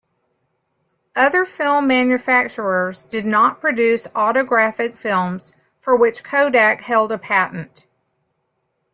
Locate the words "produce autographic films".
3.61-5.55